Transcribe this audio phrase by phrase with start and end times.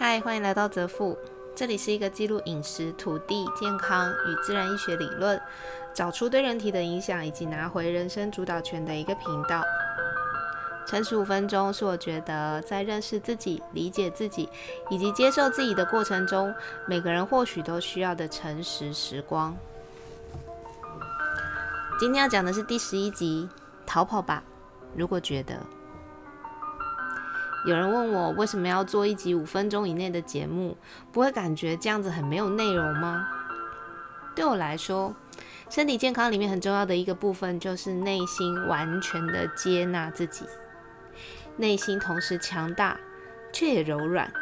[0.00, 1.14] 嗨，欢迎来到泽富，
[1.54, 5.38] 这里是一个记录饮食、土地、健康与自然医学理论，
[5.92, 9.62] 找出对人体的影响，以及拿回人生主导权的一个频道。
[10.86, 14.48] 诚实五分钟是我觉得在认识自己、理解自己
[14.88, 16.54] 以及接受自己的过程中，
[16.86, 19.54] 每个人或许都需要的诚实时光。
[21.98, 23.46] 今天要讲的是第十一集，
[23.84, 24.42] 逃跑吧！
[24.96, 25.60] 如果觉得
[27.66, 30.76] 有人问我为什么要做一集五分钟以内的节目，
[31.12, 33.28] 不会感觉这样子很没有内容吗？
[34.34, 35.14] 对我来说，
[35.68, 40.46] 身体健康里面很重要的一个部分就是内心完全的接纳自己，
[41.56, 42.98] 内心同时强大
[43.52, 44.32] 却也柔软，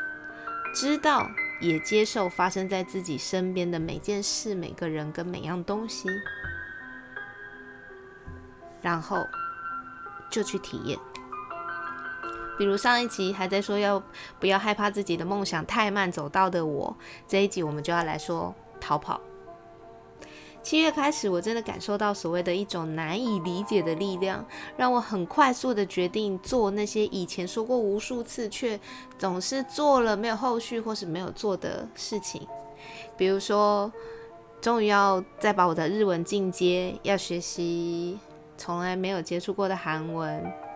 [0.73, 1.29] 知道
[1.61, 6.09] 也接受发生在自己身边的每件事、每个人跟每样东西，
[8.81, 9.27] 然后
[10.31, 10.97] 就去体验。
[12.59, 14.03] 比如上一集还在说要
[14.41, 16.95] 不要害怕自己的梦想太慢走到的我，
[17.29, 19.21] 这一集我们就要来说逃跑。
[20.61, 24.45] 七月开始，我真的感受到所谓的一种难以理解的力量，
[24.77, 28.79] 让我很快速的决定做那些以前说过无数次却
[29.17, 32.47] 总是做了没有后续或是没有做的事情。
[33.17, 33.91] 比如说，
[34.61, 38.19] 终于要再把我的日文进阶，要学习
[38.59, 40.68] 从来没有接触过的韩文。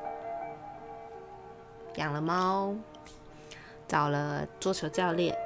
[1.97, 2.75] 养了猫，
[3.87, 5.37] 找了桌球教练。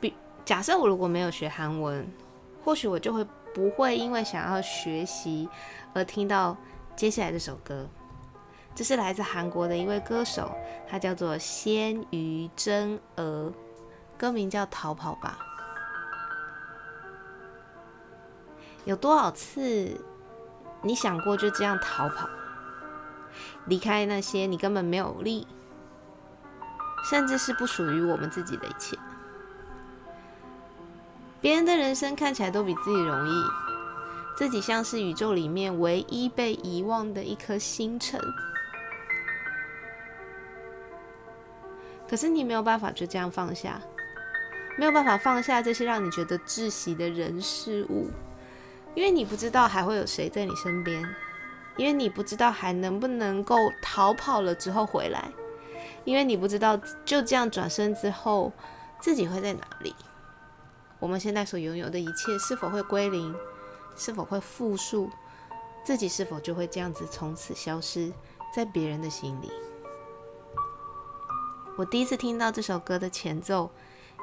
[0.00, 0.14] 比
[0.44, 2.06] 假设我如果没有学韩文，
[2.64, 5.48] 或许我就会不会因为想要学习
[5.94, 6.56] 而听到
[6.94, 7.86] 接下来这首歌。
[8.74, 10.54] 这是来自韩国的一位歌手，
[10.86, 13.50] 他叫做鲜于真娥，
[14.18, 15.38] 歌名叫《逃跑吧》。
[18.84, 19.98] 有多少次
[20.82, 22.28] 你想过就这样逃跑？
[23.66, 25.46] 离开那些你根本没有力，
[27.10, 28.96] 甚至是不属于我们自己的一切。
[31.40, 33.44] 别人的人生看起来都比自己容易，
[34.36, 38.20] 自己像是宇宙里面唯一被遗忘的一颗星辰。
[42.08, 43.80] 可是你没有办法就这样放下，
[44.78, 48.08] 没有办法放下这些让你觉得窒息的人事物，
[48.94, 51.04] 因为你不知道还会有谁在你身边。
[51.76, 55.30] 因为你不知道还能不能够逃跑了之后回来，
[56.04, 58.50] 因为你不知道就这样转身之后
[58.98, 59.94] 自己会在哪里。
[60.98, 63.34] 我们现在所拥有的一切是否会归零，
[63.94, 65.10] 是否会复数，
[65.84, 68.10] 自己是否就会这样子从此消失
[68.54, 69.52] 在别人的心里？
[71.76, 73.70] 我第一次听到这首歌的前奏，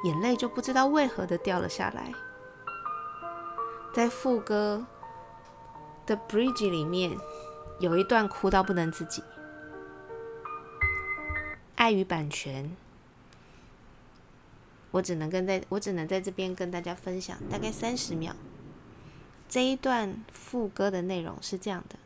[0.06, 2.12] 眼泪就不知道为何的掉了下来，
[3.94, 4.84] 在副歌。
[6.06, 7.18] 的 bridge 里面
[7.84, 9.22] 有一段哭到不能自己，
[11.76, 12.74] 碍于版权，
[14.92, 18.38] 我只能跟在我只能在这边跟大家分享大概三十秒。
[19.50, 22.00] 这一段副歌的内容是这样的。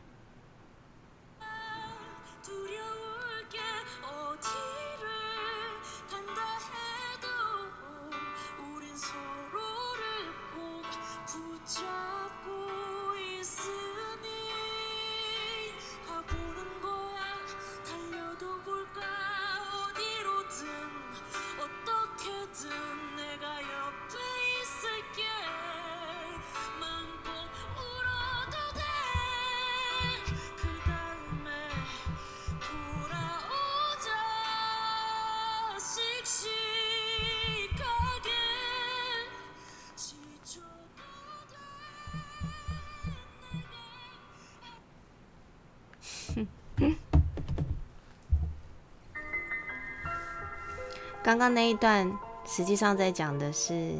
[51.23, 52.11] 刚刚那一段
[52.45, 53.95] 实际上在讲的是，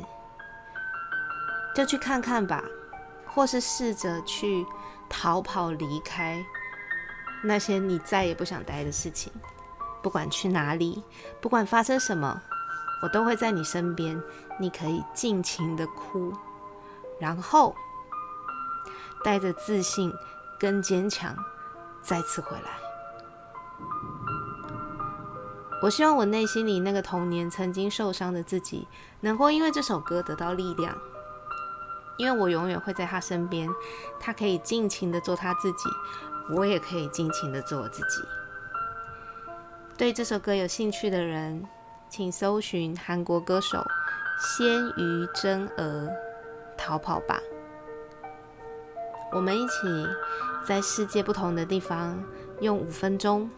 [1.76, 2.64] 就去看看吧，
[3.26, 4.66] 或是试着去
[5.10, 6.46] 逃跑离开
[7.44, 9.32] 那些你再也不想待的事情。
[10.02, 11.04] 不管去哪里，
[11.42, 12.42] 不管发生什么，
[13.04, 14.22] 我都会在你身边。
[14.60, 16.34] 你可以尽情的哭，
[17.20, 17.76] 然后
[19.24, 20.12] 带着自信
[20.58, 21.36] 跟坚强
[22.08, 22.72] 再次回来。
[25.82, 28.88] 我希望我内心里那个童年曾经受伤的自己，
[29.20, 30.98] 能够因为这首歌得到力量。
[32.18, 33.70] 因为我永远会在他身边，
[34.20, 35.90] 他可以尽情的做他自己，
[36.56, 38.24] 我也可以尽情的做我自己。
[39.96, 41.64] 对这首歌有兴趣的人，
[42.10, 43.86] 请搜寻韩国歌手
[44.40, 46.10] 鲜于真娥，
[46.76, 47.40] 逃跑吧。
[49.32, 49.74] 我们一起
[50.68, 52.22] 在世界不同的地方
[52.60, 53.50] 用五分钟。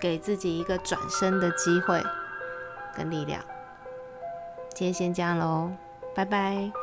[0.00, 2.02] 给自己一个转身的机会，
[2.96, 3.40] 跟力量。
[4.74, 5.70] 今天先这样喽，
[6.12, 6.81] 拜拜。